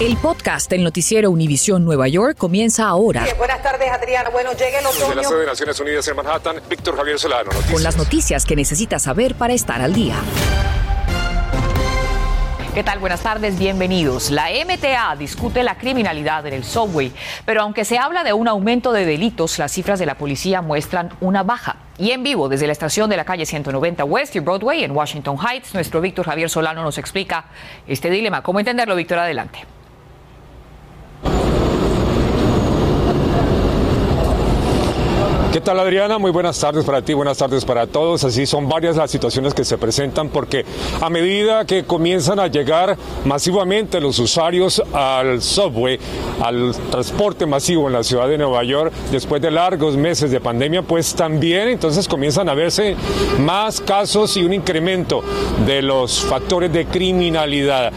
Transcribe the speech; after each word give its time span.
El 0.00 0.16
podcast 0.16 0.68
del 0.68 0.82
noticiero 0.82 1.30
Univisión 1.30 1.84
Nueva 1.84 2.08
York 2.08 2.36
comienza 2.36 2.88
ahora. 2.88 3.24
buenas 3.38 3.62
tardes, 3.62 3.88
Adriana. 3.90 4.30
Bueno, 4.30 4.50
llega 4.52 4.80
el 4.80 4.86
otoño. 4.86 5.06
Desde 5.06 5.14
la 5.14 5.24
sede 5.24 5.40
de 5.40 5.46
Naciones 5.46 5.80
Unidas 5.80 6.08
en 6.08 6.16
Manhattan, 6.16 6.56
Víctor 6.68 6.96
Javier 6.96 7.18
Solano. 7.18 7.44
Noticias. 7.44 7.72
Con 7.72 7.82
las 7.82 7.96
noticias 7.96 8.44
que 8.44 8.56
necesitas 8.56 9.02
saber 9.02 9.36
para 9.36 9.54
estar 9.54 9.80
al 9.80 9.92
día. 9.92 10.16
¿Qué 12.74 12.82
tal? 12.82 12.98
Buenas 13.00 13.20
tardes, 13.20 13.58
bienvenidos. 13.58 14.30
La 14.30 14.46
MTA 14.48 15.14
discute 15.16 15.62
la 15.62 15.76
criminalidad 15.76 16.46
en 16.46 16.54
el 16.54 16.64
subway, 16.64 17.12
pero 17.44 17.60
aunque 17.60 17.84
se 17.84 17.98
habla 17.98 18.24
de 18.24 18.32
un 18.32 18.48
aumento 18.48 18.92
de 18.92 19.04
delitos, 19.04 19.58
las 19.58 19.72
cifras 19.72 19.98
de 19.98 20.06
la 20.06 20.16
policía 20.16 20.62
muestran 20.62 21.10
una 21.20 21.42
baja. 21.42 21.76
Y 21.98 22.12
en 22.12 22.22
vivo 22.22 22.48
desde 22.48 22.66
la 22.66 22.72
estación 22.72 23.10
de 23.10 23.18
la 23.18 23.26
calle 23.26 23.44
190 23.44 24.04
West 24.04 24.34
y 24.36 24.40
Broadway 24.40 24.84
en 24.84 24.92
Washington 24.92 25.36
Heights, 25.38 25.74
nuestro 25.74 26.00
Víctor 26.00 26.24
Javier 26.24 26.48
Solano 26.48 26.82
nos 26.82 26.96
explica 26.96 27.44
este 27.86 28.08
dilema. 28.08 28.42
¿Cómo 28.42 28.58
entenderlo, 28.58 28.96
Víctor? 28.96 29.18
Adelante. 29.18 29.60
¿Qué 35.52 35.60
tal 35.60 35.78
Adriana? 35.80 36.16
Muy 36.16 36.30
buenas 36.30 36.58
tardes 36.58 36.82
para 36.82 37.02
ti, 37.02 37.12
buenas 37.12 37.36
tardes 37.36 37.66
para 37.66 37.86
todos. 37.86 38.24
Así 38.24 38.46
son 38.46 38.70
varias 38.70 38.96
las 38.96 39.10
situaciones 39.10 39.52
que 39.52 39.66
se 39.66 39.76
presentan 39.76 40.30
porque 40.30 40.64
a 40.98 41.10
medida 41.10 41.66
que 41.66 41.84
comienzan 41.84 42.40
a 42.40 42.46
llegar 42.46 42.96
masivamente 43.26 44.00
los 44.00 44.18
usuarios 44.18 44.82
al 44.94 45.42
subway, 45.42 45.98
al 46.40 46.74
transporte 46.90 47.44
masivo 47.44 47.86
en 47.88 47.92
la 47.92 48.02
ciudad 48.02 48.28
de 48.28 48.38
Nueva 48.38 48.64
York, 48.64 48.94
después 49.10 49.42
de 49.42 49.50
largos 49.50 49.94
meses 49.94 50.30
de 50.30 50.40
pandemia, 50.40 50.80
pues 50.80 51.14
también 51.14 51.68
entonces 51.68 52.08
comienzan 52.08 52.48
a 52.48 52.54
verse 52.54 52.96
más 53.38 53.82
casos 53.82 54.34
y 54.38 54.44
un 54.44 54.54
incremento 54.54 55.22
de 55.66 55.82
los 55.82 56.22
factores 56.22 56.72
de 56.72 56.86
criminalidad. 56.86 57.92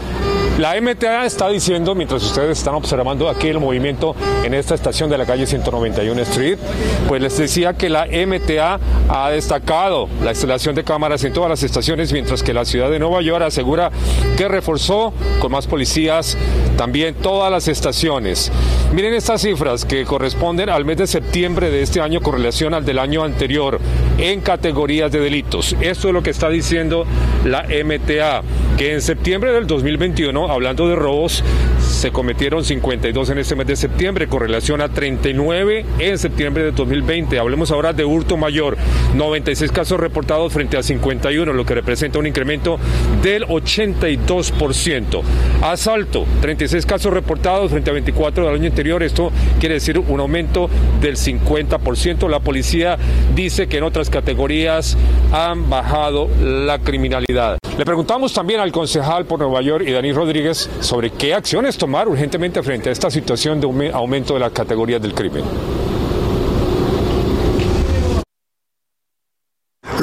La 0.58 0.80
MTA 0.80 1.26
está 1.26 1.50
diciendo, 1.50 1.94
mientras 1.94 2.22
ustedes 2.22 2.56
están 2.56 2.74
observando 2.76 3.28
aquí 3.28 3.48
el 3.48 3.60
movimiento 3.60 4.16
en 4.42 4.54
esta 4.54 4.74
estación 4.74 5.10
de 5.10 5.18
la 5.18 5.26
calle 5.26 5.46
191 5.46 6.22
Street, 6.22 6.58
pues 7.06 7.20
les 7.20 7.36
decía 7.36 7.74
que 7.74 7.90
la 7.90 8.06
MTA 8.06 8.80
ha 9.10 9.30
destacado 9.30 10.08
la 10.24 10.30
instalación 10.30 10.74
de 10.74 10.82
cámaras 10.82 11.22
en 11.24 11.34
todas 11.34 11.50
las 11.50 11.62
estaciones, 11.62 12.10
mientras 12.10 12.42
que 12.42 12.54
la 12.54 12.64
ciudad 12.64 12.90
de 12.90 12.98
Nueva 12.98 13.20
York 13.20 13.44
asegura 13.44 13.90
que 14.38 14.48
reforzó 14.48 15.12
con 15.40 15.52
más 15.52 15.66
policías 15.66 16.38
también 16.78 17.14
todas 17.16 17.52
las 17.52 17.68
estaciones. 17.68 18.50
Miren 18.94 19.12
estas 19.12 19.42
cifras 19.42 19.84
que 19.84 20.06
corresponden 20.06 20.70
al 20.70 20.86
mes 20.86 20.96
de 20.96 21.06
septiembre 21.06 21.70
de 21.70 21.82
este 21.82 22.00
año 22.00 22.22
con 22.22 22.32
relación 22.32 22.72
al 22.72 22.86
del 22.86 22.98
año 22.98 23.24
anterior 23.24 23.78
en 24.16 24.40
categorías 24.40 25.12
de 25.12 25.20
delitos. 25.20 25.76
Esto 25.82 26.08
es 26.08 26.14
lo 26.14 26.22
que 26.22 26.30
está 26.30 26.48
diciendo 26.48 27.04
la 27.44 27.64
MTA, 27.64 28.42
que 28.76 28.92
en 28.92 29.00
septiembre 29.00 29.52
del 29.52 29.66
2021 29.66 30.50
hablando 30.50 30.86
de 30.88 30.96
robos, 30.96 31.42
se 31.80 32.10
cometieron 32.10 32.62
52 32.62 33.30
en 33.30 33.38
este 33.38 33.56
mes 33.56 33.66
de 33.66 33.76
septiembre 33.76 34.28
con 34.28 34.40
relación 34.40 34.82
a 34.82 34.90
39 34.90 35.86
en 35.98 36.18
septiembre 36.18 36.64
de 36.64 36.72
2020. 36.72 37.38
Hablemos 37.38 37.70
ahora 37.70 37.94
de 37.94 38.04
hurto 38.04 38.36
mayor, 38.36 38.76
96 39.14 39.72
casos 39.72 39.98
reportados 39.98 40.52
frente 40.52 40.76
a 40.76 40.82
51, 40.82 41.52
lo 41.52 41.64
que 41.64 41.74
representa 41.74 42.18
un 42.18 42.26
incremento 42.26 42.78
del 43.22 43.44
82%. 43.46 45.22
Asalto, 45.62 46.26
36 46.42 46.84
casos 46.84 47.12
reportados 47.12 47.70
frente 47.70 47.88
a 47.90 47.94
24 47.94 48.46
del 48.46 48.54
año 48.54 48.68
anterior, 48.68 49.02
esto 49.02 49.32
quiere 49.58 49.76
decir 49.76 49.98
un 49.98 50.20
aumento 50.20 50.68
del 51.00 51.16
50%. 51.16 52.28
La 52.28 52.40
policía 52.40 52.98
dice 53.34 53.68
que 53.68 53.78
en 53.78 53.84
otras 53.84 54.10
categorías 54.10 54.98
han 55.32 55.70
bajado 55.70 56.28
la 56.42 56.78
criminalidad. 56.78 57.58
Le 57.78 57.84
preguntamos 57.84 58.32
también 58.32 58.60
al 58.60 58.72
concejal 58.72 59.26
por 59.26 59.38
Nueva 59.38 59.60
York 59.60 59.84
y 59.86 59.92
Dani 59.92 60.10
Rodríguez 60.10 60.70
sobre 60.80 61.10
qué 61.10 61.34
acciones 61.34 61.76
tomar 61.76 62.08
urgentemente 62.08 62.62
frente 62.62 62.88
a 62.88 62.92
esta 62.92 63.10
situación 63.10 63.60
de 63.60 63.90
aumento 63.92 64.32
de 64.32 64.40
las 64.40 64.52
categorías 64.52 65.02
del 65.02 65.12
crimen. 65.12 65.44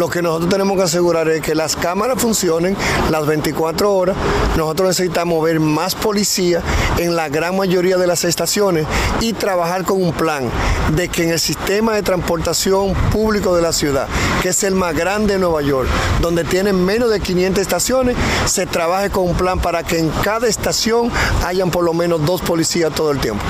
Lo 0.04 0.10
que 0.10 0.22
nosotros 0.22 0.50
tenemos 0.50 0.76
que 0.76 0.84
asegurar 0.84 1.30
es 1.30 1.40
que 1.40 1.56
las 1.56 1.78
cámaras 1.78 2.22
funcionen 2.22 2.76
las 3.10 3.26
24 3.26 3.90
horas. 3.90 4.18
Nosotros 4.58 4.90
necesitamos 4.90 5.42
ver 5.42 5.62
más 5.62 5.96
policía 5.96 6.62
en 6.98 7.16
la 7.16 7.30
gran 7.30 7.56
mayoría 7.56 7.96
de 7.96 8.06
las 8.06 8.26
estaciones 8.26 8.86
y 9.22 9.32
trabajar 9.32 9.86
con 9.86 10.04
un 10.04 10.12
plan 10.12 10.50
de 10.94 11.08
que 11.08 11.24
en 11.24 11.30
el 11.30 11.40
sistema 11.40 11.96
de 11.96 12.02
transportación 12.02 12.94
público 13.14 13.56
de 13.56 13.62
la 13.62 13.72
ciudad, 13.72 14.10
que 14.42 14.50
es 14.50 14.62
el 14.66 14.76
más 14.76 14.94
grande 14.94 15.36
de 15.36 15.40
Nueva 15.40 15.62
York, 15.62 15.88
donde 16.20 16.44
tienen 16.44 16.84
menos 16.84 17.10
de 17.10 17.22
500 17.22 17.62
estaciones, 17.62 18.18
se 18.46 18.66
trabaje 18.66 19.10
con 19.10 19.30
un 19.30 19.38
plan 19.38 19.62
para 19.62 19.84
que 19.84 20.00
en 20.00 20.10
cada 20.22 20.50
estación 20.50 21.14
hayan 21.46 21.72
por 21.72 21.86
lo 21.86 21.94
menos 21.94 22.26
dos 22.26 22.42
policías 22.42 22.94
todo 22.94 23.10
el 23.12 23.20
tiempo. 23.20 23.42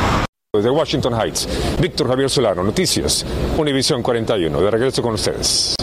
Desde 0.55 0.69
Washington 0.69 1.15
Heights, 1.19 1.49
Víctor 1.81 2.09
Javier 2.09 2.29
Solano, 2.29 2.61
Noticias, 2.61 3.25
Univisión 3.57 4.03
41. 4.03 4.61
De 4.61 4.69
regreso 4.69 5.01
con 5.01 5.15
ustedes. 5.15 5.75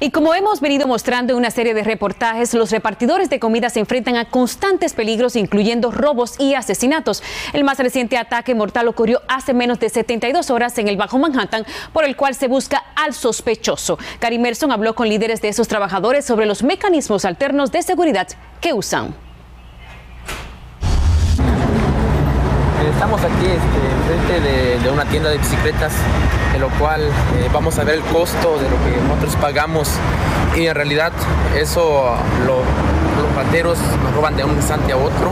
Y 0.00 0.10
como 0.10 0.32
hemos 0.32 0.60
venido 0.60 0.86
mostrando 0.86 1.32
en 1.32 1.38
una 1.38 1.50
serie 1.50 1.74
de 1.74 1.82
reportajes, 1.82 2.54
los 2.54 2.70
repartidores 2.70 3.30
de 3.30 3.40
comida 3.40 3.68
se 3.68 3.80
enfrentan 3.80 4.16
a 4.16 4.26
constantes 4.26 4.94
peligros, 4.94 5.34
incluyendo 5.34 5.90
robos 5.90 6.38
y 6.38 6.54
asesinatos. 6.54 7.22
El 7.52 7.64
más 7.64 7.78
reciente 7.78 8.16
ataque 8.16 8.54
mortal 8.54 8.86
ocurrió 8.86 9.22
hace 9.26 9.54
menos 9.54 9.80
de 9.80 9.88
72 9.88 10.50
horas 10.50 10.78
en 10.78 10.86
el 10.86 10.96
Bajo 10.96 11.18
Manhattan, 11.18 11.66
por 11.92 12.04
el 12.04 12.16
cual 12.16 12.36
se 12.36 12.46
busca 12.46 12.84
al 12.94 13.12
sospechoso. 13.12 13.98
Gary 14.20 14.38
Merson 14.38 14.70
habló 14.70 14.94
con 14.94 15.08
líderes 15.08 15.42
de 15.42 15.48
esos 15.48 15.66
trabajadores 15.66 16.24
sobre 16.24 16.46
los 16.46 16.62
mecanismos 16.62 17.24
alternos 17.24 17.72
de 17.72 17.82
seguridad 17.82 18.28
que 18.60 18.72
usan. 18.72 19.27
Estamos 22.86 23.20
aquí 23.22 23.46
este, 23.46 23.80
frente 24.06 24.82
de, 24.82 24.90
una 24.90 25.04
tienda 25.04 25.30
de 25.30 25.38
bicicletas, 25.38 25.92
en 26.54 26.60
lo 26.60 26.68
cual 26.70 27.02
eh, 27.02 27.48
vamos 27.52 27.78
a 27.78 27.84
ver 27.84 27.96
el 27.96 28.02
costo 28.02 28.58
de 28.58 28.70
lo 28.70 28.76
que 28.84 29.00
nosotros 29.08 29.36
pagamos. 29.36 29.90
Y 30.56 30.66
en 30.66 30.74
realidad 30.74 31.12
eso 31.56 32.16
los 32.46 32.62
rateros 33.38 33.78
nos 34.02 34.14
roban 34.14 34.36
de 34.36 34.42
un 34.42 34.56
instante 34.56 34.92
a 34.92 34.96
otro. 34.96 35.30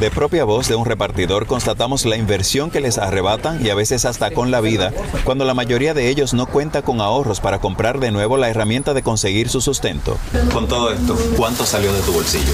De 0.00 0.10
propia 0.10 0.44
voz 0.44 0.66
de 0.66 0.76
un 0.76 0.86
repartidor 0.86 1.46
constatamos 1.46 2.06
la 2.06 2.16
inversión 2.16 2.70
que 2.70 2.80
les 2.80 2.96
arrebatan 2.96 3.64
y 3.64 3.68
a 3.68 3.74
veces 3.74 4.06
hasta 4.06 4.30
con 4.30 4.50
la 4.50 4.62
vida, 4.62 4.92
cuando 5.24 5.44
la 5.44 5.52
mayoría 5.52 5.92
de 5.92 6.08
ellos 6.08 6.32
no 6.32 6.46
cuenta 6.46 6.80
con 6.80 7.02
ahorros 7.02 7.40
para 7.40 7.58
comprar 7.58 8.00
de 8.00 8.10
nuevo 8.12 8.38
la 8.38 8.48
herramienta 8.48 8.94
de 8.94 9.02
conseguir 9.02 9.50
su 9.50 9.60
sustento. 9.60 10.16
Con 10.54 10.68
todo 10.68 10.90
esto, 10.90 11.18
¿cuánto 11.36 11.66
salió 11.66 11.92
de 11.92 12.00
tu 12.00 12.12
bolsillo? 12.12 12.52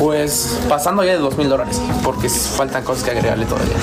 Pues 0.00 0.58
pasando 0.68 1.04
ya 1.04 1.12
de 1.12 1.18
dos 1.18 1.36
mil 1.38 1.48
dólares, 1.48 1.80
porque 2.02 2.28
faltan 2.28 2.82
cosas 2.82 3.04
que 3.04 3.12
agregarle 3.12 3.46
todavía. 3.46 3.76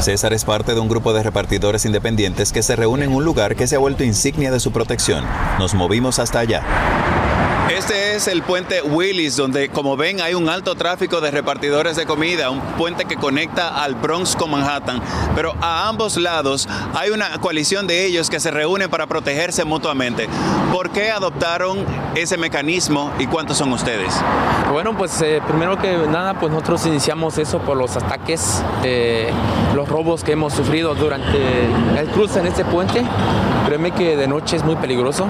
César 0.00 0.32
es 0.32 0.44
parte 0.44 0.74
de 0.74 0.80
un 0.80 0.88
grupo 0.88 1.12
de 1.12 1.22
repartidores 1.22 1.84
independientes 1.84 2.52
que 2.52 2.62
se 2.62 2.74
reúne 2.74 3.04
en 3.04 3.12
un 3.12 3.24
lugar 3.24 3.54
que 3.54 3.68
se 3.68 3.76
ha 3.76 3.78
vuelto 3.78 4.02
insignia 4.02 4.50
de 4.50 4.58
su 4.58 4.72
protección. 4.72 5.24
Nos 5.60 5.74
movimos 5.74 6.18
hasta 6.18 6.40
allá. 6.40 6.64
Este 7.80 8.14
es 8.14 8.28
el 8.28 8.42
puente 8.42 8.82
Willis, 8.82 9.38
donde 9.38 9.70
como 9.70 9.96
ven 9.96 10.20
hay 10.20 10.34
un 10.34 10.50
alto 10.50 10.74
tráfico 10.74 11.22
de 11.22 11.30
repartidores 11.30 11.96
de 11.96 12.04
comida, 12.04 12.50
un 12.50 12.60
puente 12.76 13.06
que 13.06 13.16
conecta 13.16 13.82
al 13.82 13.94
Bronx 13.94 14.36
con 14.36 14.50
Manhattan, 14.50 15.00
pero 15.34 15.54
a 15.62 15.88
ambos 15.88 16.18
lados 16.18 16.68
hay 16.94 17.08
una 17.08 17.40
coalición 17.40 17.86
de 17.86 18.04
ellos 18.04 18.28
que 18.28 18.38
se 18.38 18.50
reúnen 18.50 18.90
para 18.90 19.06
protegerse 19.06 19.64
mutuamente. 19.64 20.28
¿Por 20.70 20.90
qué 20.90 21.10
adoptaron 21.10 21.78
ese 22.14 22.36
mecanismo 22.36 23.12
y 23.18 23.26
cuántos 23.26 23.56
son 23.56 23.72
ustedes? 23.72 24.14
Bueno, 24.70 24.94
pues 24.94 25.20
eh, 25.22 25.40
primero 25.48 25.78
que 25.78 25.96
nada, 26.06 26.38
pues 26.38 26.52
nosotros 26.52 26.84
iniciamos 26.84 27.38
eso 27.38 27.60
por 27.60 27.78
los 27.78 27.96
ataques, 27.96 28.62
eh, 28.84 29.30
los 29.74 29.88
robos 29.88 30.22
que 30.22 30.32
hemos 30.32 30.52
sufrido 30.52 30.94
durante 30.94 31.64
el 31.98 32.08
cruce 32.12 32.40
en 32.40 32.46
este 32.46 32.62
puente. 32.66 33.02
Créeme 33.70 33.92
que 33.92 34.16
de 34.16 34.26
noche 34.26 34.56
es 34.56 34.64
muy 34.64 34.74
peligroso. 34.74 35.28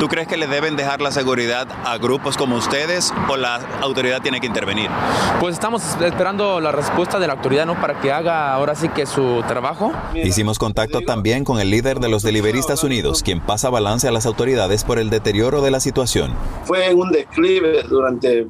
¿Tú 0.00 0.08
crees 0.08 0.26
que 0.26 0.36
le 0.36 0.48
deben 0.48 0.74
dejar 0.74 1.00
la 1.00 1.12
seguridad 1.12 1.68
a 1.84 1.98
grupos 1.98 2.36
como 2.36 2.56
ustedes 2.56 3.14
o 3.28 3.36
la 3.36 3.60
autoridad 3.80 4.20
tiene 4.20 4.40
que 4.40 4.48
intervenir? 4.48 4.90
Pues 5.38 5.54
estamos 5.54 5.84
esperando 6.00 6.60
la 6.60 6.72
respuesta 6.72 7.20
de 7.20 7.28
la 7.28 7.34
autoridad, 7.34 7.64
¿no? 7.64 7.80
Para 7.80 8.00
que 8.00 8.10
haga 8.10 8.52
ahora 8.52 8.74
sí 8.74 8.88
que 8.88 9.06
su 9.06 9.40
trabajo. 9.46 9.92
Hicimos 10.16 10.58
contacto 10.58 11.00
también 11.02 11.44
con 11.44 11.60
el 11.60 11.70
líder 11.70 12.00
de 12.00 12.08
los 12.08 12.24
Deliveristas 12.24 12.82
Unidos, 12.82 13.22
quien 13.22 13.40
pasa 13.40 13.70
balance 13.70 14.08
a 14.08 14.10
las 14.10 14.26
autoridades 14.26 14.82
por 14.82 14.98
el 14.98 15.08
deterioro 15.08 15.62
de 15.62 15.70
la 15.70 15.78
situación. 15.78 16.34
Fue 16.64 16.92
un 16.92 17.12
declive 17.12 17.84
durante 17.84 18.48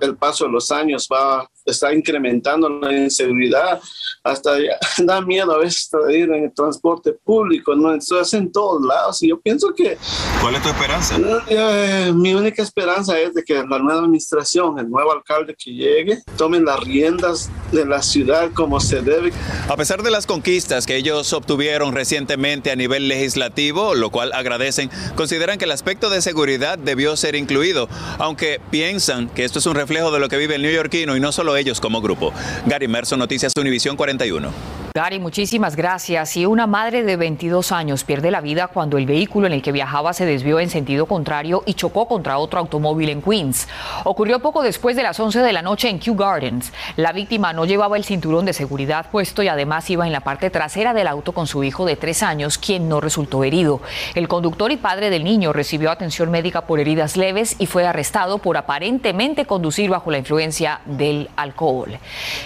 el 0.00 0.16
paso 0.16 0.44
de 0.44 0.52
los 0.52 0.70
años, 0.70 1.08
va 1.12 1.48
está 1.66 1.92
incrementando 1.92 2.68
la 2.68 2.92
inseguridad, 2.92 3.80
hasta 4.22 4.56
da 4.98 5.20
miedo 5.20 5.52
a 5.52 5.58
veces 5.58 5.90
ir 6.10 6.30
en 6.30 6.44
el 6.44 6.54
transporte 6.54 7.12
público, 7.12 7.74
¿no? 7.74 7.94
Esto 7.94 8.20
es 8.20 8.32
en 8.34 8.50
todos 8.50 8.84
lados 8.84 9.22
y 9.22 9.28
yo 9.28 9.40
pienso 9.40 9.74
que... 9.74 9.98
¿Cuál 10.40 10.54
es 10.54 10.62
tu 10.62 10.68
esperanza? 10.68 11.16
Eh, 11.48 12.12
mi 12.14 12.34
única 12.34 12.62
esperanza 12.62 12.76
esperanza 12.76 13.18
es 13.18 13.32
de 13.32 13.42
que 13.42 13.54
la 13.54 13.78
nueva 13.78 14.00
administración, 14.00 14.78
el 14.78 14.90
nuevo 14.90 15.10
alcalde 15.10 15.56
que 15.58 15.72
llegue, 15.72 16.18
tomen 16.36 16.64
las 16.64 16.78
riendas 16.80 17.50
de 17.72 17.86
la 17.86 18.02
ciudad 18.02 18.50
como 18.52 18.80
se 18.80 19.00
debe. 19.00 19.32
A 19.68 19.76
pesar 19.76 20.02
de 20.02 20.10
las 20.10 20.26
conquistas 20.26 20.86
que 20.86 20.94
ellos 20.94 21.32
obtuvieron 21.32 21.94
recientemente 21.94 22.70
a 22.70 22.76
nivel 22.76 23.08
legislativo, 23.08 23.94
lo 23.94 24.10
cual 24.10 24.32
agradecen, 24.34 24.90
consideran 25.16 25.58
que 25.58 25.64
el 25.64 25.72
aspecto 25.72 26.10
de 26.10 26.20
seguridad 26.20 26.78
debió 26.78 27.16
ser 27.16 27.34
incluido, 27.34 27.88
aunque 28.18 28.60
piensan 28.70 29.30
que 29.30 29.44
esto 29.44 29.58
es 29.58 29.66
un 29.66 29.74
reflejo 29.74 30.10
de 30.10 30.20
lo 30.20 30.28
que 30.28 30.36
vive 30.36 30.56
el 30.56 30.62
neoyorquino 30.62 31.16
y 31.16 31.20
no 31.20 31.32
solo 31.32 31.55
ellos 31.56 31.80
como 31.80 32.00
grupo. 32.00 32.32
Gary 32.66 32.88
Merson, 32.88 33.18
Noticias 33.18 33.52
Univisión 33.56 33.96
41. 33.96 34.75
Gary, 34.96 35.18
muchísimas 35.18 35.76
gracias. 35.76 36.38
Y 36.38 36.46
una 36.46 36.66
madre 36.66 37.02
de 37.02 37.16
22 37.16 37.70
años 37.70 38.02
pierde 38.02 38.30
la 38.30 38.40
vida 38.40 38.68
cuando 38.68 38.96
el 38.96 39.04
vehículo 39.04 39.46
en 39.46 39.52
el 39.52 39.60
que 39.60 39.70
viajaba 39.70 40.14
se 40.14 40.24
desvió 40.24 40.58
en 40.58 40.70
sentido 40.70 41.04
contrario 41.04 41.62
y 41.66 41.74
chocó 41.74 42.08
contra 42.08 42.38
otro 42.38 42.60
automóvil 42.60 43.10
en 43.10 43.20
Queens. 43.20 43.68
Ocurrió 44.04 44.40
poco 44.40 44.62
después 44.62 44.96
de 44.96 45.02
las 45.02 45.20
11 45.20 45.40
de 45.40 45.52
la 45.52 45.60
noche 45.60 45.90
en 45.90 45.98
Kew 45.98 46.16
Gardens. 46.16 46.72
La 46.96 47.12
víctima 47.12 47.52
no 47.52 47.66
llevaba 47.66 47.98
el 47.98 48.04
cinturón 48.04 48.46
de 48.46 48.54
seguridad 48.54 49.10
puesto 49.10 49.42
y 49.42 49.48
además 49.48 49.90
iba 49.90 50.06
en 50.06 50.12
la 50.14 50.20
parte 50.20 50.48
trasera 50.48 50.94
del 50.94 51.08
auto 51.08 51.32
con 51.32 51.46
su 51.46 51.62
hijo 51.62 51.84
de 51.84 51.96
tres 51.96 52.22
años, 52.22 52.56
quien 52.56 52.88
no 52.88 53.02
resultó 53.02 53.44
herido. 53.44 53.82
El 54.14 54.28
conductor 54.28 54.72
y 54.72 54.78
padre 54.78 55.10
del 55.10 55.24
niño 55.24 55.52
recibió 55.52 55.90
atención 55.90 56.30
médica 56.30 56.62
por 56.62 56.80
heridas 56.80 57.18
leves 57.18 57.56
y 57.58 57.66
fue 57.66 57.86
arrestado 57.86 58.38
por 58.38 58.56
aparentemente 58.56 59.44
conducir 59.44 59.90
bajo 59.90 60.10
la 60.10 60.16
influencia 60.16 60.80
del 60.86 61.28
alcohol. 61.36 61.98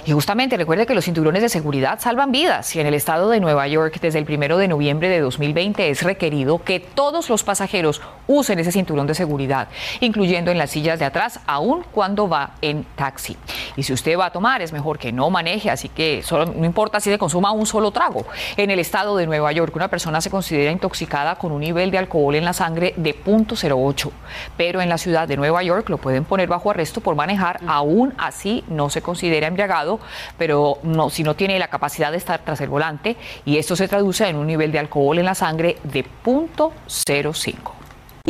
Y 0.05 0.11
justamente 0.11 0.56
recuerde 0.56 0.85
que 0.85 0.96
los 0.96 1.05
cinturones 1.05 1.43
de 1.43 1.49
seguridad 1.49 2.00
salvan 2.00 2.32
vidas 2.32 2.40
y 2.41 2.81
en 2.81 2.87
el 2.87 2.95
estado 2.95 3.29
de 3.29 3.39
Nueva 3.39 3.69
York 3.69 3.99
desde 4.01 4.19
el 4.19 4.25
primero 4.25 4.57
de 4.57 4.67
noviembre 4.67 5.11
de 5.11 5.21
2020 5.21 5.91
es 5.91 6.03
requerido 6.03 6.65
que 6.65 6.81
todos 6.81 7.29
los 7.29 7.45
pasajeros 7.45 8.01
usen 8.31 8.59
ese 8.61 8.71
cinturón 8.71 9.06
de 9.06 9.15
seguridad, 9.15 9.69
incluyendo 9.99 10.50
en 10.50 10.59
las 10.59 10.71
sillas 10.71 10.99
de 10.99 11.05
atrás, 11.05 11.41
aun 11.47 11.85
cuando 11.91 12.29
va 12.29 12.53
en 12.62 12.85
taxi. 12.94 13.37
Y 13.77 13.82
si 13.82 13.93
usted 13.93 14.17
va 14.17 14.27
a 14.27 14.31
tomar, 14.31 14.62
es 14.62 14.73
mejor 14.73 14.99
que 14.99 15.11
no 15.11 15.31
maneje, 15.31 15.69
así 15.69 15.88
que 15.88 16.23
solo, 16.23 16.47
no 16.47 16.65
importa 16.65 17.00
si 17.00 17.11
le 17.11 17.19
consuma 17.19 17.50
un 17.50 17.67
solo 17.67 17.91
trago. 17.91 18.25
En 18.56 18.71
el 18.71 18.79
estado 18.79 19.17
de 19.17 19.27
Nueva 19.27 19.50
York, 19.50 19.75
una 19.75 19.88
persona 19.88 20.21
se 20.21 20.31
considera 20.31 20.71
intoxicada 20.71 21.35
con 21.37 21.50
un 21.50 21.61
nivel 21.61 21.91
de 21.91 21.99
alcohol 21.99 22.37
en 22.37 22.44
la 22.44 22.53
sangre 22.53 22.94
de 22.97 23.17
0.08, 23.25 24.11
pero 24.56 24.81
en 24.81 24.88
la 24.88 24.99
ciudad 24.99 25.27
de 25.27 25.37
Nueva 25.37 25.62
York 25.65 25.88
lo 25.88 25.99
pueden 25.99 26.25
poner 26.25 26.49
bajo 26.49 26.71
arresto 26.71 27.00
por 27.00 27.17
manejar, 27.17 27.61
aún 27.67 28.15
así 28.17 28.62
no 28.69 28.91
se 28.91 29.03
considera 29.03 29.49
embriagado, 29.49 29.99
pero 30.38 30.79
no, 30.85 31.11
si 31.11 31.25
no 31.25 31.35
tiene 31.35 31.59
la 31.59 31.69
capacidad 31.69 32.12
de 32.12 32.19
estar 32.19 32.41
tras 32.44 32.61
el 32.61 32.69
volante 32.69 33.17
y 33.44 33.59
esto 33.59 33.75
se 33.75 33.88
traduce 33.88 34.29
en 34.29 34.37
un 34.37 34.47
nivel 34.47 34.71
de 34.71 34.79
alcohol 34.79 35.19
en 35.19 35.25
la 35.25 35.35
sangre 35.35 35.79
de 35.82 36.05
0.05. 36.25 37.80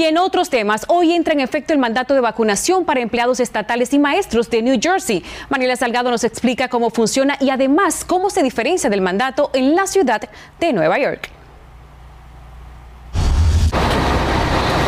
Y 0.00 0.04
en 0.04 0.16
otros 0.16 0.48
temas, 0.48 0.86
hoy 0.88 1.12
entra 1.12 1.34
en 1.34 1.40
efecto 1.40 1.74
el 1.74 1.78
mandato 1.78 2.14
de 2.14 2.20
vacunación 2.20 2.86
para 2.86 3.00
empleados 3.00 3.38
estatales 3.38 3.92
y 3.92 3.98
maestros 3.98 4.48
de 4.48 4.62
New 4.62 4.78
Jersey. 4.80 5.22
Mariela 5.50 5.76
Salgado 5.76 6.10
nos 6.10 6.24
explica 6.24 6.68
cómo 6.68 6.88
funciona 6.88 7.36
y 7.38 7.50
además 7.50 8.06
cómo 8.06 8.30
se 8.30 8.42
diferencia 8.42 8.88
del 8.88 9.02
mandato 9.02 9.50
en 9.52 9.76
la 9.76 9.86
ciudad 9.86 10.22
de 10.58 10.72
Nueva 10.72 10.98
York. 10.98 11.28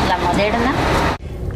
La 0.08 0.16
moderna 0.16 0.72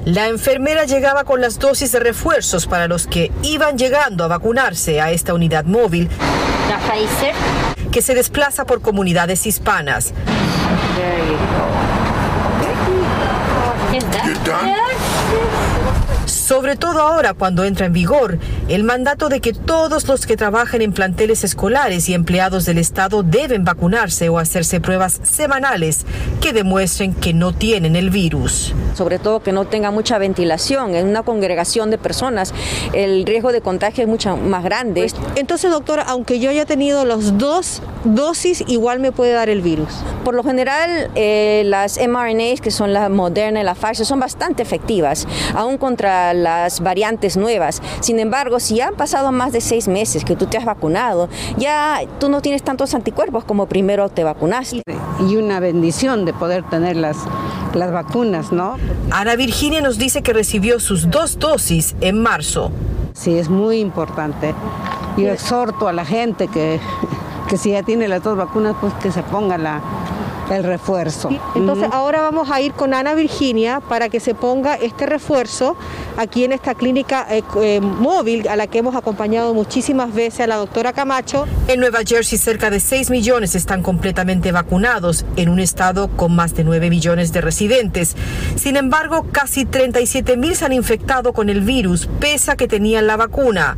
la 0.05 0.29
enfermera 0.29 0.85
llegaba 0.85 1.25
con 1.25 1.41
las 1.41 1.59
dosis 1.59 1.91
de 1.93 1.99
refuerzos 1.99 2.67
para 2.67 2.87
los 2.87 3.07
que 3.07 3.33
iban 3.43 3.79
llegando 3.79 4.23
a 4.23 4.29
vacunarse 4.29 5.01
a 5.01 5.11
esta 5.11 5.33
unidad 5.33 5.65
móvil. 5.65 6.11
La 6.69 6.79
Pfizer. 6.79 7.35
Que 7.91 8.03
se 8.03 8.15
desplaza 8.15 8.67
por 8.67 8.83
comunidades 8.83 9.47
hispanas. 9.47 10.13
Sobre 16.47 16.77
todo 16.77 17.01
ahora 17.03 17.35
cuando 17.35 17.65
entra 17.65 17.87
en 17.87 17.93
vigor 17.93 18.39
el 18.69 18.85
mandato 18.85 19.29
de 19.29 19.41
que 19.41 19.53
todos 19.53 20.07
los 20.07 20.27
que 20.27 20.37
trabajan 20.37 20.81
en 20.81 20.93
planteles 20.93 21.43
escolares 21.43 22.09
y 22.09 22.15
empleados 22.15 22.65
del 22.67 22.79
Estado 22.79 23.25
deben 23.25 23.65
vacunarse 23.65 24.29
o 24.29 24.39
hacerse 24.39 24.81
pruebas 24.81 25.21
semanales 25.25 26.07
que 26.41 26.53
demuestren 26.53 27.15
que 27.15 27.35
no 27.35 27.53
tienen 27.53 27.97
el 27.97 28.11
virus. 28.11 28.75
Sobre 28.95 29.19
todo 29.19 29.43
que 29.43 29.51
no 29.51 29.65
tenga 29.67 29.91
mucha 29.91 30.19
ventilación, 30.19 30.95
en 30.95 31.09
una 31.09 31.25
congregación 31.25 31.91
de 31.91 31.99
personas 31.99 32.55
el 32.93 33.27
riesgo 33.27 33.51
de 33.51 33.61
contagio 33.61 34.05
es 34.05 34.09
mucho 34.09 34.37
más 34.37 34.63
grande. 34.63 35.11
Entonces, 35.35 35.71
doctora, 35.71 36.05
aunque 36.05 36.39
yo 36.39 36.51
haya 36.51 36.65
tenido 36.65 37.05
las 37.05 37.39
dos 37.39 37.83
dosis, 38.05 38.65
igual 38.67 39.01
me 39.01 39.13
puede 39.13 39.33
dar 39.33 39.49
el 39.49 39.63
virus. 39.63 39.89
Por 40.25 40.35
lo 40.35 40.43
general, 40.43 41.11
eh, 41.15 41.63
las 41.67 41.99
mRNAs, 41.99 42.61
que 42.61 42.71
son 42.71 42.93
la 42.93 43.09
Moderna 43.09 43.61
y 43.61 43.65
la 43.65 43.75
Pfizer, 43.75 44.07
son 44.07 44.21
bastante 44.21 44.63
efectivas, 44.63 45.27
aún 45.55 45.79
contra 45.79 46.35
las 46.35 46.81
variantes 46.81 47.37
nuevas. 47.37 47.83
Sin 48.01 48.19
embargo, 48.19 48.61
si 48.61 48.77
ya 48.77 48.89
han 48.89 48.95
pasado 48.95 49.33
más 49.33 49.53
de 49.53 49.61
seis 49.61 49.89
meses 49.89 50.25
que 50.25 50.37
tú 50.37 50.47
te 50.47 50.59
has 50.59 50.65
vacunado, 50.65 51.29
ya 51.57 52.01
tú 52.19 52.29
no 52.29 52.41
tienes 52.43 52.63
tantos 52.63 52.95
anticuerpos 52.95 53.45
como 53.45 53.67
primero 53.67 54.09
te 54.09 54.25
vacunaste. 54.25 54.83
Y 55.29 55.37
una 55.37 55.61
bendición 55.61 56.25
de 56.25 56.33
poder 56.33 56.63
tener 56.65 56.97
las, 56.97 57.17
las 57.75 57.93
vacunas, 57.93 58.53
¿no? 58.53 58.77
Ana 59.11 59.37
Virginia 59.37 59.81
nos 59.81 59.99
dice 59.99 60.23
que 60.23 60.33
recibió 60.33 60.81
sus 60.81 61.11
dos 61.11 61.39
dosis 61.39 61.97
en 62.01 62.23
marzo. 62.23 62.71
Sí, 63.15 63.39
es 63.39 63.49
muy 63.49 63.79
importante. 63.79 64.55
Yo 65.17 65.31
exhorto 65.31 65.89
a 65.89 65.93
la 65.93 66.05
gente 66.05 66.49
que, 66.49 66.79
que 67.49 67.57
si 67.57 67.71
ya 67.71 67.83
tiene 67.83 68.09
las 68.09 68.23
dos 68.23 68.37
vacunas, 68.37 68.75
pues 68.81 68.93
que 68.95 69.11
se 69.11 69.23
ponga 69.23 69.59
la, 69.59 69.81
el 70.51 70.65
refuerzo. 70.65 71.31
Entonces 71.55 71.89
ahora 71.93 72.21
vamos 72.21 72.51
a 72.51 72.61
ir 72.61 72.73
con 72.73 72.95
Ana 72.95 73.15
Virginia 73.15 73.81
para 73.81 74.09
que 74.09 74.21
se 74.21 74.35
ponga 74.35 74.75
este 74.75 75.07
refuerzo 75.07 75.77
aquí 76.17 76.45
en 76.45 76.53
esta 76.53 76.75
clínica 76.75 77.27
eh, 77.31 77.43
eh, 77.63 77.81
móvil 77.81 78.49
a 78.49 78.57
la 78.57 78.67
que 78.67 78.79
hemos 78.79 78.95
acompañado 78.95 79.55
muchísimas 79.55 80.15
veces 80.15 80.41
a 80.41 80.47
la 80.47 80.57
doctora 80.57 80.93
Camacho. 80.93 81.47
En 81.69 81.81
Nueva 81.81 82.01
Jersey 82.07 82.39
cerca 82.39 82.71
de 82.71 82.81
6 82.81 83.11
millones 83.11 83.55
están 83.55 83.83
completamente 83.83 84.53
vacunados 84.53 85.25
en 85.37 85.49
un 85.49 85.59
estado 85.59 86.09
con 86.09 86.35
más 86.35 86.55
de 86.55 86.65
9 86.65 86.91
millones 86.91 87.33
de 87.33 87.41
residentes. 87.41 88.17
Sin 88.57 88.77
embargo, 88.77 89.27
casi 89.33 89.65
37 89.65 90.37
mil 90.37 90.57
se 90.57 90.65
han 90.65 90.73
infectado 90.73 91.33
con 91.33 91.49
el 91.49 91.61
virus 91.61 92.09
pese 92.21 92.53
a 92.53 92.57
que 92.57 92.69
tenían 92.69 93.07
la 93.07 93.17
vacuna. 93.17 93.77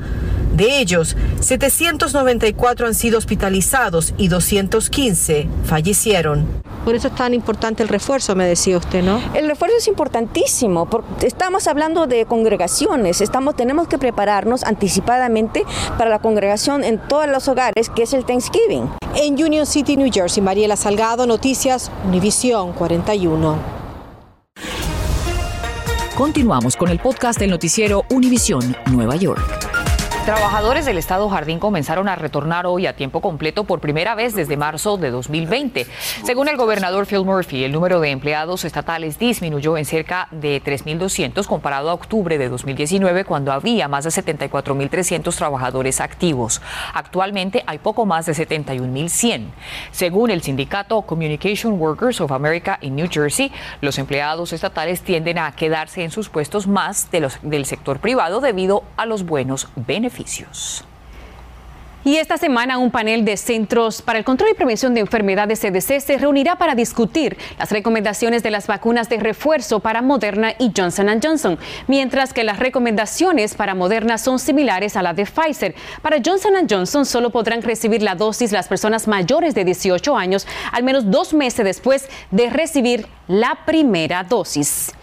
De 0.59 0.81
ellos, 0.81 1.17
794 1.39 2.89
han 2.89 2.95
sido 2.95 3.17
hospitalizados 3.17 4.13
y 4.19 4.27
215 4.27 5.47
fallecieron. 5.65 6.49
Por 6.85 6.97
eso 6.97 7.07
es 7.07 7.15
tan 7.15 7.33
importante 7.33 7.85
el 7.85 7.89
refuerzo, 7.89 8.35
me 8.35 8.45
decía 8.45 8.77
usted, 8.77 9.05
¿no? 9.05 9.21
El 9.35 9.47
refuerzo 9.47 9.77
es 9.79 9.87
importantísimo, 9.87 10.87
porque 10.87 11.29
estamos 11.29 11.69
hablando 11.69 12.09
de 12.09 12.27
congregaciones, 12.27 13.21
estamos, 13.21 13.55
tenemos 13.55 13.87
que 13.87 13.99
prepararnos 13.99 14.65
anticipadamente 14.65 15.65
para 15.97 16.11
la 16.11 16.19
congregación 16.19 16.83
en 16.83 16.99
todos 16.99 17.29
los 17.29 17.47
hogares, 17.47 17.89
que 17.89 18.03
es 18.03 18.13
el 18.13 18.25
Thanksgiving. 18.25 18.91
En 19.15 19.35
Union 19.35 19.65
City, 19.65 19.97
New 19.97 20.11
Jersey, 20.13 20.43
Mariela 20.43 20.75
Salgado, 20.75 21.25
Noticias, 21.25 21.89
Univisión 22.05 22.73
41. 22.73 23.59
Continuamos 26.17 26.75
con 26.75 26.89
el 26.89 26.99
podcast 26.99 27.39
del 27.39 27.51
noticiero 27.51 28.03
Univisión 28.11 28.77
Nueva 28.91 29.15
York. 29.15 29.58
Trabajadores 30.29 30.85
del 30.85 30.99
Estado 30.99 31.27
Jardín 31.31 31.59
comenzaron 31.59 32.07
a 32.07 32.15
retornar 32.15 32.67
hoy 32.67 32.87
a 32.87 32.95
tiempo 32.95 33.23
completo 33.23 33.65
por 33.65 33.81
primera 33.81 34.15
vez 34.15 34.35
desde 34.35 34.59
marzo 34.59 34.99
de 34.99 35.11
2020. 35.11 35.87
Según 36.23 36.49
el 36.49 36.59
gobernador 36.59 37.07
Phil 37.07 37.25
Murphy, 37.25 37.65
el 37.65 37.73
número 37.73 37.99
de 37.99 38.11
empleados 38.11 38.67
estatales 38.67 39.19
disminuyó 39.19 39.79
en 39.79 39.87
cerca 39.87 40.29
de 40.31 40.63
3.200 40.63 41.47
comparado 41.47 41.89
a 41.89 41.95
octubre 41.95 42.37
de 42.37 42.51
2019, 42.51 43.25
cuando 43.25 43.53
había 43.53 43.89
más 43.89 44.05
de 44.05 44.11
74.300 44.11 45.35
trabajadores 45.35 45.99
activos. 45.99 46.61
Actualmente 46.93 47.65
hay 47.67 47.79
poco 47.79 48.05
más 48.05 48.27
de 48.27 48.35
71.100. 48.35 49.47
Según 49.93 50.31
el 50.31 50.43
sindicato 50.43 51.01
Communication 51.01 51.81
Workers 51.81 52.21
of 52.21 52.33
America 52.33 52.79
en 52.83 52.97
New 52.97 53.09
Jersey, 53.11 53.51
los 53.81 53.99
empleados 53.99 54.53
estatales 54.53 55.01
tienden 55.01 55.39
a 55.39 55.53
quedarse 55.53 56.05
en 56.05 56.11
sus 56.11 56.29
puestos 56.29 56.67
más 56.67 57.11
de 57.11 57.21
los, 57.21 57.39
del 57.41 57.65
sector 57.65 57.99
privado 57.99 58.43
debido 58.43 58.85
a 58.99 59.07
los 59.07 59.25
buenos 59.25 59.69
beneficios. 59.75 60.18
Y 62.05 62.17
esta 62.17 62.39
semana 62.39 62.79
un 62.79 62.91
panel 62.91 63.25
de 63.25 63.37
Centros 63.37 64.01
para 64.01 64.19
el 64.19 64.25
Control 64.25 64.51
y 64.51 64.55
Prevención 64.55 64.95
de 64.95 65.01
Enfermedades 65.01 65.61
CDC 65.61 66.01
se 66.01 66.17
reunirá 66.17 66.57
para 66.57 66.75
discutir 66.75 67.37
las 67.59 67.71
recomendaciones 67.71 68.43
de 68.43 68.51
las 68.51 68.67
vacunas 68.67 69.11
de 69.11 69.19
refuerzo 69.19 69.81
para 69.81 70.01
Moderna 70.01 70.55
y 70.59 70.73
Johnson 70.75 71.21
Johnson, 71.23 71.59
mientras 71.87 72.33
que 72.33 72.45
las 72.45 72.61
recomendaciones 72.61 73.55
para 73.55 73.75
Moderna 73.75 74.17
son 74.17 74.39
similares 74.39 74.97
a 74.97 75.03
las 75.03 75.17
de 75.17 75.27
Pfizer. 75.27 75.75
Para 76.01 76.17
Johnson 76.25 76.55
Johnson 76.71 77.05
solo 77.05 77.29
podrán 77.29 77.61
recibir 77.61 78.03
la 78.03 78.15
dosis 78.15 78.53
las 78.53 78.69
personas 78.69 79.07
mayores 79.07 79.55
de 79.55 79.67
18 79.67 80.17
años 80.17 80.47
al 80.73 80.85
menos 80.85 81.11
dos 81.11 81.35
meses 81.35 81.63
después 81.63 82.09
de 82.31 82.49
recibir 82.49 83.07
la 83.27 83.67
primera 83.67 84.23
dosis. 84.23 84.95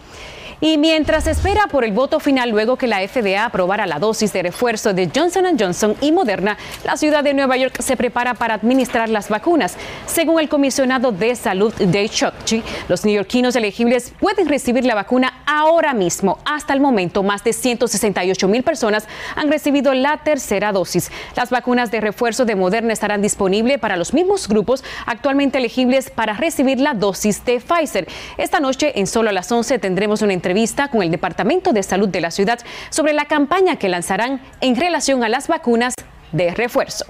Y 0.65 0.79
mientras 0.79 1.27
espera 1.27 1.67
por 1.67 1.85
el 1.85 1.91
voto 1.91 2.19
final 2.19 2.49
luego 2.49 2.75
que 2.75 2.87
la 2.87 3.07
FDA 3.07 3.45
aprobara 3.45 3.85
la 3.85 3.99
dosis 3.99 4.33
de 4.33 4.41
refuerzo 4.41 4.95
de 4.95 5.11
Johnson 5.15 5.45
Johnson 5.59 5.95
y 6.01 6.11
Moderna, 6.11 6.57
la 6.83 6.97
ciudad 6.97 7.23
de 7.23 7.35
Nueva 7.35 7.55
York 7.55 7.83
se 7.83 7.95
prepara 7.95 8.33
para 8.33 8.55
administrar 8.55 9.09
las 9.09 9.29
vacunas. 9.29 9.75
Según 10.07 10.39
el 10.39 10.49
comisionado 10.49 11.11
de 11.11 11.35
salud 11.35 11.71
Dave 11.77 12.09
Chokchi, 12.09 12.63
los 12.87 13.05
neoyorquinos 13.05 13.55
elegibles 13.55 14.11
pueden 14.19 14.47
recibir 14.47 14.85
la 14.85 14.95
vacuna 14.95 15.43
ahora 15.45 15.93
mismo. 15.93 16.39
Hasta 16.45 16.73
el 16.73 16.79
momento, 16.79 17.21
más 17.21 17.43
de 17.43 17.53
168 17.53 18.47
mil 18.47 18.63
personas 18.63 19.07
han 19.35 19.51
recibido 19.51 19.93
la 19.93 20.23
tercera 20.23 20.71
dosis. 20.71 21.11
Las 21.35 21.51
vacunas 21.51 21.91
de 21.91 22.01
refuerzo 22.01 22.43
de 22.43 22.55
Moderna 22.55 22.91
estarán 22.91 23.21
disponibles 23.21 23.77
para 23.77 23.97
los 23.97 24.15
mismos 24.15 24.47
grupos 24.47 24.83
actualmente 25.05 25.59
elegibles 25.59 26.09
para 26.09 26.33
recibir 26.33 26.79
la 26.79 26.95
dosis 26.95 27.45
de 27.45 27.59
Pfizer. 27.59 28.07
Esta 28.39 28.59
noche, 28.59 28.99
en 28.99 29.05
solo 29.05 29.29
a 29.29 29.31
las 29.31 29.51
11, 29.51 29.77
tendremos 29.77 30.23
una 30.23 30.33
entrevista 30.33 30.54
con 30.89 31.03
el 31.03 31.11
Departamento 31.11 31.73
de 31.73 31.83
Salud 31.83 32.07
de 32.07 32.21
la 32.21 32.31
ciudad 32.31 32.59
sobre 32.89 33.11
la 33.11 33.25
campaña 33.25 33.75
que 33.75 33.89
lanzarán 33.89 34.39
en 34.61 34.77
relación 34.77 35.21
a 35.23 35.29
las 35.29 35.49
vacunas 35.49 35.93
de 36.31 36.51
refuerzo. 36.51 37.05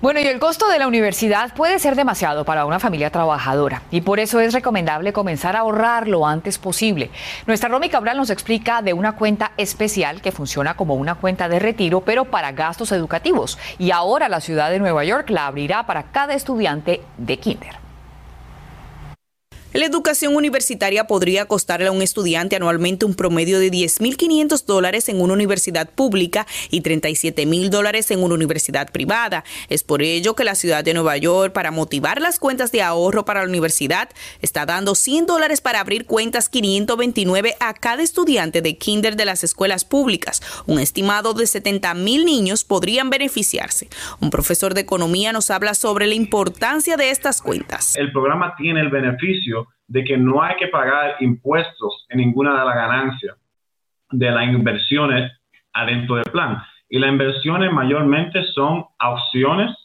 Bueno, 0.00 0.20
y 0.20 0.26
el 0.26 0.38
costo 0.38 0.68
de 0.68 0.78
la 0.78 0.86
universidad 0.86 1.52
puede 1.52 1.80
ser 1.80 1.96
demasiado 1.96 2.44
para 2.44 2.64
una 2.66 2.78
familia 2.78 3.10
trabajadora 3.10 3.82
y 3.90 4.02
por 4.02 4.20
eso 4.20 4.38
es 4.38 4.54
recomendable 4.54 5.12
comenzar 5.12 5.56
a 5.56 5.60
ahorrar 5.60 6.06
lo 6.06 6.26
antes 6.26 6.58
posible. 6.58 7.10
Nuestra 7.46 7.68
Romy 7.68 7.88
Cabral 7.88 8.16
nos 8.16 8.30
explica 8.30 8.82
de 8.82 8.92
una 8.92 9.16
cuenta 9.16 9.50
especial 9.56 10.22
que 10.22 10.32
funciona 10.32 10.74
como 10.74 10.94
una 10.94 11.16
cuenta 11.16 11.48
de 11.48 11.58
retiro, 11.58 12.02
pero 12.02 12.26
para 12.26 12.52
gastos 12.52 12.92
educativos. 12.92 13.58
Y 13.78 13.90
ahora 13.90 14.28
la 14.28 14.40
ciudad 14.40 14.70
de 14.70 14.78
Nueva 14.78 15.04
York 15.04 15.28
la 15.30 15.46
abrirá 15.48 15.86
para 15.86 16.04
cada 16.04 16.34
estudiante 16.34 17.02
de 17.18 17.36
kinder. 17.38 17.89
La 19.72 19.86
educación 19.86 20.34
universitaria 20.34 21.06
podría 21.06 21.44
costarle 21.44 21.86
a 21.86 21.92
un 21.92 22.02
estudiante 22.02 22.56
anualmente 22.56 23.04
un 23.06 23.14
promedio 23.14 23.60
de 23.60 23.70
10.500 23.70 24.64
dólares 24.64 25.08
en 25.08 25.20
una 25.20 25.34
universidad 25.34 25.88
pública 25.88 26.44
y 26.72 26.82
37.000 26.82 27.68
dólares 27.68 28.10
en 28.10 28.20
una 28.20 28.34
universidad 28.34 28.90
privada. 28.90 29.44
Es 29.68 29.84
por 29.84 30.02
ello 30.02 30.34
que 30.34 30.42
la 30.42 30.56
ciudad 30.56 30.82
de 30.82 30.92
Nueva 30.92 31.16
York, 31.18 31.52
para 31.52 31.70
motivar 31.70 32.20
las 32.20 32.40
cuentas 32.40 32.72
de 32.72 32.82
ahorro 32.82 33.24
para 33.24 33.42
la 33.42 33.48
universidad, 33.48 34.08
está 34.42 34.66
dando 34.66 34.96
100 34.96 35.26
dólares 35.26 35.60
para 35.60 35.78
abrir 35.78 36.04
cuentas 36.04 36.48
529 36.48 37.54
a 37.60 37.72
cada 37.74 38.02
estudiante 38.02 38.62
de 38.62 38.76
kinder 38.76 39.14
de 39.14 39.24
las 39.24 39.44
escuelas 39.44 39.84
públicas. 39.84 40.42
Un 40.66 40.80
estimado 40.80 41.32
de 41.32 41.44
70.000 41.44 42.24
niños 42.24 42.64
podrían 42.64 43.08
beneficiarse. 43.08 43.88
Un 44.18 44.30
profesor 44.30 44.74
de 44.74 44.80
economía 44.80 45.32
nos 45.32 45.48
habla 45.48 45.74
sobre 45.74 46.08
la 46.08 46.14
importancia 46.14 46.96
de 46.96 47.10
estas 47.10 47.40
cuentas. 47.40 47.94
El 47.94 48.10
programa 48.10 48.56
tiene 48.56 48.80
el 48.80 48.88
beneficio 48.88 49.59
de 49.86 50.04
que 50.04 50.16
no 50.16 50.42
hay 50.42 50.56
que 50.56 50.68
pagar 50.68 51.16
impuestos 51.20 52.06
en 52.08 52.18
ninguna 52.18 52.58
de 52.58 52.64
las 52.64 52.74
ganancias 52.74 53.36
de 54.10 54.30
las 54.30 54.44
inversiones 54.44 55.32
adentro 55.72 56.16
del 56.16 56.30
plan. 56.32 56.62
Y 56.88 56.98
las 56.98 57.10
inversiones 57.10 57.72
mayormente 57.72 58.42
son 58.54 58.84
opciones 59.00 59.76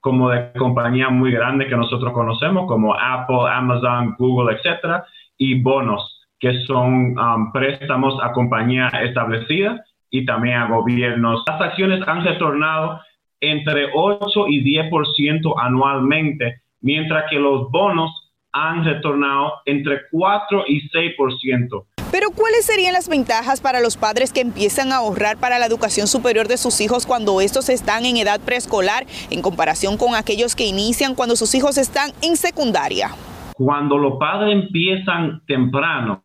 como 0.00 0.30
de 0.30 0.52
compañías 0.52 1.10
muy 1.10 1.32
grandes 1.32 1.68
que 1.68 1.76
nosotros 1.76 2.12
conocemos, 2.12 2.66
como 2.66 2.94
Apple, 2.94 3.50
Amazon, 3.50 4.14
Google, 4.18 4.56
etcétera, 4.56 5.04
y 5.36 5.60
bonos, 5.60 6.26
que 6.38 6.64
son 6.66 7.18
um, 7.18 7.52
préstamos 7.52 8.14
a 8.22 8.32
compañías 8.32 8.92
establecidas 9.02 9.80
y 10.10 10.24
también 10.24 10.56
a 10.56 10.68
gobiernos. 10.68 11.42
Las 11.46 11.60
acciones 11.60 12.06
han 12.06 12.24
retornado 12.24 13.00
entre 13.40 13.88
8 13.94 14.46
y 14.48 14.62
10% 14.62 15.54
anualmente, 15.58 16.62
mientras 16.80 17.24
que 17.30 17.38
los 17.38 17.70
bonos 17.70 18.19
han 18.52 18.84
retornado 18.84 19.52
entre 19.64 20.00
4 20.10 20.64
y 20.66 20.88
6%. 20.88 21.84
Pero 22.10 22.30
¿cuáles 22.30 22.66
serían 22.66 22.92
las 22.92 23.08
ventajas 23.08 23.60
para 23.60 23.80
los 23.80 23.96
padres 23.96 24.32
que 24.32 24.40
empiezan 24.40 24.90
a 24.90 24.96
ahorrar 24.96 25.38
para 25.38 25.60
la 25.60 25.66
educación 25.66 26.08
superior 26.08 26.48
de 26.48 26.56
sus 26.56 26.80
hijos 26.80 27.06
cuando 27.06 27.40
estos 27.40 27.68
están 27.68 28.04
en 28.04 28.16
edad 28.16 28.40
preescolar 28.40 29.04
en 29.30 29.42
comparación 29.42 29.96
con 29.96 30.16
aquellos 30.16 30.56
que 30.56 30.66
inician 30.66 31.14
cuando 31.14 31.36
sus 31.36 31.54
hijos 31.54 31.78
están 31.78 32.10
en 32.20 32.36
secundaria? 32.36 33.10
Cuando 33.54 33.96
los 33.96 34.18
padres 34.18 34.54
empiezan 34.54 35.42
temprano, 35.46 36.22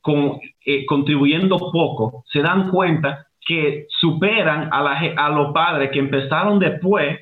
con, 0.00 0.40
eh, 0.64 0.84
contribuyendo 0.86 1.58
poco, 1.58 2.24
se 2.32 2.40
dan 2.40 2.70
cuenta 2.70 3.26
que 3.46 3.86
superan 4.00 4.70
a, 4.72 4.80
a 5.16 5.30
los 5.30 5.52
padres 5.52 5.90
que 5.92 6.00
empezaron 6.00 6.58
después 6.58 7.18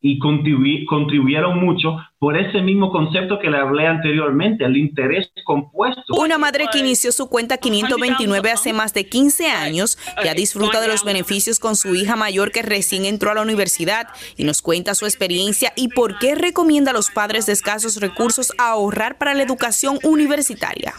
y 0.00 0.18
contribuyeron 0.18 1.64
mucho 1.64 1.96
por 2.22 2.38
ese 2.38 2.62
mismo 2.62 2.92
concepto 2.92 3.40
que 3.40 3.50
le 3.50 3.56
hablé 3.56 3.84
anteriormente, 3.88 4.64
el 4.64 4.76
interés 4.76 5.32
compuesto. 5.44 6.14
Una 6.16 6.38
madre 6.38 6.66
que 6.70 6.78
inició 6.78 7.10
su 7.10 7.26
cuenta 7.26 7.56
529 7.56 8.48
hace 8.48 8.72
más 8.72 8.94
de 8.94 9.08
15 9.08 9.48
años 9.48 9.98
ya 10.22 10.32
disfruta 10.32 10.80
de 10.80 10.86
los 10.86 11.02
beneficios 11.02 11.58
con 11.58 11.74
su 11.74 11.96
hija 11.96 12.14
mayor 12.14 12.52
que 12.52 12.62
recién 12.62 13.06
entró 13.06 13.32
a 13.32 13.34
la 13.34 13.42
universidad 13.42 14.06
y 14.36 14.44
nos 14.44 14.62
cuenta 14.62 14.94
su 14.94 15.04
experiencia 15.04 15.72
y 15.74 15.88
por 15.88 16.20
qué 16.20 16.36
recomienda 16.36 16.92
a 16.92 16.94
los 16.94 17.10
padres 17.10 17.46
de 17.46 17.54
escasos 17.54 18.00
recursos 18.00 18.52
ahorrar 18.56 19.18
para 19.18 19.34
la 19.34 19.42
educación 19.42 19.98
universitaria. 20.04 20.94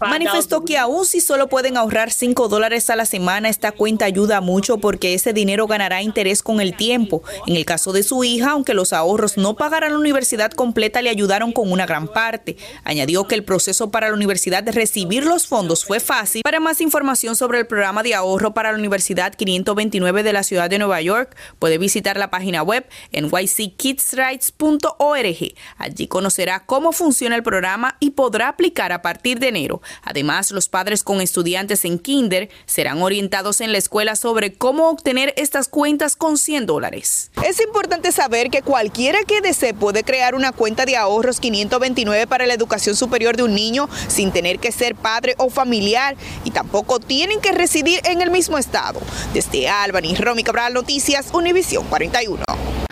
Manifestó 0.00 0.64
que 0.64 0.78
aún 0.78 1.04
si 1.04 1.20
solo 1.20 1.50
pueden 1.50 1.76
ahorrar 1.76 2.10
5 2.10 2.48
dólares 2.48 2.88
a 2.88 2.96
la 2.96 3.04
semana, 3.04 3.50
esta 3.50 3.70
cuenta 3.70 4.06
ayuda 4.06 4.40
mucho 4.40 4.78
porque 4.78 5.12
ese 5.12 5.34
dinero 5.34 5.66
ganará 5.66 6.00
interés 6.00 6.42
con 6.42 6.62
el 6.62 6.74
tiempo. 6.74 7.22
En 7.46 7.56
el 7.56 7.66
caso 7.66 7.92
de 7.92 8.02
su 8.02 8.24
hija, 8.24 8.52
aunque 8.52 8.72
los 8.72 8.94
ahorros 8.94 9.36
no 9.36 9.56
pagaran 9.74 9.94
la 9.94 9.98
universidad 9.98 10.52
completa, 10.52 11.02
le 11.02 11.10
ayudaron 11.10 11.50
con 11.50 11.72
una 11.72 11.84
gran 11.84 12.06
parte. 12.06 12.56
Añadió 12.84 13.26
que 13.26 13.34
el 13.34 13.42
proceso 13.42 13.90
para 13.90 14.06
la 14.06 14.14
universidad 14.14 14.62
de 14.62 14.70
recibir 14.70 15.26
los 15.26 15.48
fondos 15.48 15.84
fue 15.84 15.98
fácil. 15.98 16.42
Para 16.44 16.60
más 16.60 16.80
información 16.80 17.34
sobre 17.34 17.58
el 17.58 17.66
programa 17.66 18.04
de 18.04 18.14
ahorro 18.14 18.54
para 18.54 18.70
la 18.70 18.78
Universidad 18.78 19.34
529 19.34 20.22
de 20.22 20.32
la 20.32 20.44
ciudad 20.44 20.70
de 20.70 20.78
Nueva 20.78 21.00
York, 21.00 21.36
puede 21.58 21.78
visitar 21.78 22.16
la 22.16 22.30
página 22.30 22.62
web 22.62 22.86
nyckidsrights.org. 23.10 25.54
Allí 25.76 26.06
conocerá 26.06 26.64
cómo 26.66 26.92
funciona 26.92 27.34
el 27.34 27.42
programa 27.42 27.96
y 27.98 28.10
podrá 28.10 28.50
aplicar 28.50 28.92
a 28.92 29.02
partir 29.02 29.40
de 29.40 29.48
enero. 29.48 29.82
Además, 30.04 30.52
los 30.52 30.68
padres 30.68 31.02
con 31.02 31.20
estudiantes 31.20 31.84
en 31.84 31.98
kinder 31.98 32.48
serán 32.66 33.02
orientados 33.02 33.60
en 33.60 33.72
la 33.72 33.78
escuela 33.78 34.14
sobre 34.14 34.52
cómo 34.52 34.88
obtener 34.88 35.34
estas 35.36 35.66
cuentas 35.66 36.14
con 36.14 36.38
100 36.38 36.66
dólares. 36.66 37.32
Es 37.44 37.60
importante 37.60 38.12
saber 38.12 38.50
que 38.50 38.62
cualquiera 38.62 39.18
que 39.26 39.40
desee 39.40 39.63
puede 39.72 40.04
crear 40.04 40.34
una 40.34 40.52
cuenta 40.52 40.84
de 40.84 40.96
ahorros 40.96 41.40
529 41.40 42.26
para 42.26 42.46
la 42.46 42.54
educación 42.54 42.96
superior 42.96 43.36
de 43.36 43.44
un 43.44 43.54
niño 43.54 43.88
sin 44.08 44.32
tener 44.32 44.58
que 44.58 44.72
ser 44.72 44.94
padre 44.94 45.34
o 45.38 45.48
familiar 45.48 46.16
y 46.44 46.50
tampoco 46.50 47.00
tienen 47.00 47.40
que 47.40 47.52
residir 47.52 48.00
en 48.04 48.20
el 48.20 48.30
mismo 48.30 48.58
estado. 48.58 49.00
Desde 49.32 49.68
Albany, 49.68 50.16
Romy 50.16 50.42
Cabral, 50.42 50.74
Noticias, 50.74 51.28
Univisión 51.32 51.86
41. 51.88 52.83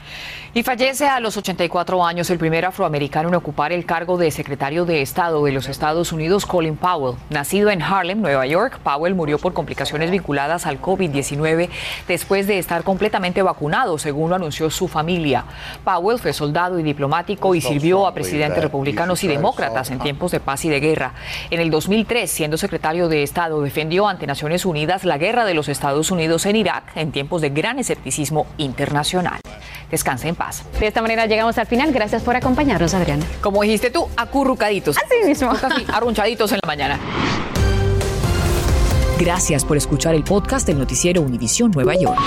Y 0.55 0.65
fallece 0.65 1.07
a 1.07 1.19
los 1.19 1.39
84 1.39 2.05
años 2.05 2.29
el 2.29 2.37
primer 2.37 2.67
afroamericano 2.67 3.31
en 3.31 3.35
ocupar 3.37 3.73
el 3.73 3.87
cargo 3.87 4.19
de 4.19 4.31
secretario 4.31 4.85
de 4.85 5.01
Estado 5.01 5.43
de 5.43 5.51
los 5.51 5.67
Estados 5.67 6.13
Unidos, 6.13 6.45
Colin 6.45 6.77
Powell. 6.77 7.17
Nacido 7.31 7.71
en 7.71 7.81
Harlem, 7.81 8.21
Nueva 8.21 8.45
York, 8.45 8.79
Powell 8.81 9.15
murió 9.15 9.39
por 9.39 9.55
complicaciones 9.55 10.11
vinculadas 10.11 10.67
al 10.67 10.79
COVID-19 10.79 11.71
después 12.07 12.47
de 12.47 12.59
estar 12.59 12.85
completamente 12.85 13.41
vacunado, 13.41 13.97
según 13.97 14.29
lo 14.29 14.37
anunció 14.37 14.69
su 14.69 14.89
familia. 14.89 15.47
Powell 15.85 16.19
fue 16.19 16.35
soldado 16.35 16.79
y 16.79 16.83
diplomático 16.83 17.55
y 17.55 17.63
sirvió 17.63 18.07
a 18.07 18.13
presidentes 18.13 18.63
republicanos 18.63 19.25
y 19.25 19.29
demócratas 19.29 19.91
en 19.91 20.01
tiempos 20.01 20.33
de 20.33 20.41
paz 20.41 20.67
y 20.67 20.69
de 20.69 20.81
guerra. 20.81 21.15
En 21.49 21.61
el 21.61 21.71
2003, 21.71 22.31
siendo 22.31 22.59
secretario 22.59 23.09
de 23.09 23.23
Estado, 23.23 23.63
defendió 23.63 24.07
ante 24.07 24.27
Naciones 24.27 24.67
Unidas 24.67 25.07
la 25.07 25.17
guerra 25.17 25.47
de 25.47 25.55
los 25.55 25.71
Estados 25.71 26.11
Unidos 26.11 26.45
en 26.45 26.57
Irak 26.57 26.93
en 26.95 27.11
tiempos 27.11 27.41
de 27.41 27.49
gran 27.49 27.79
escepticismo 27.79 28.47
internacional. 28.59 29.41
Descanse 29.93 30.27
en 30.27 30.35
paz. 30.35 30.65
De 30.81 30.89
esta 30.89 31.03
manera 31.03 31.27
llegamos 31.27 31.57
al 31.59 31.67
final. 31.67 31.93
Gracias 31.93 32.23
por 32.23 32.35
acompañarnos, 32.35 32.95
Adriana. 32.95 33.25
Como 33.41 33.63
dijiste 33.63 33.91
tú, 33.91 34.09
acurrucaditos. 34.17 34.97
Así 34.97 35.29
mismo. 35.29 35.53
arrunchaditos 35.93 36.51
en 36.51 36.59
la 36.63 36.67
mañana. 36.67 36.99
Gracias 39.21 39.65
por 39.65 39.77
escuchar 39.77 40.17
el 40.17 40.25
podcast 40.25 40.67
del 40.67 40.79
noticiero 40.79 41.21
Univisión 41.21 41.71
Nueva 41.71 41.95
York. 41.95 42.19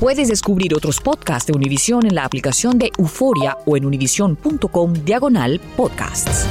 Puedes 0.00 0.26
descubrir 0.26 0.74
otros 0.74 1.00
podcasts 1.00 1.46
de 1.46 1.52
Univisión 1.52 2.06
en 2.06 2.16
la 2.16 2.24
aplicación 2.24 2.78
de 2.78 2.90
Euforia 2.98 3.58
o 3.66 3.76
en 3.76 3.84
univision.com 3.84 4.92
diagonal 4.94 5.60
podcasts. 5.76 6.48